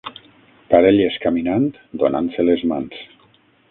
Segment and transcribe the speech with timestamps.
[0.71, 1.69] Parelles caminant
[2.03, 3.01] donant-se les mans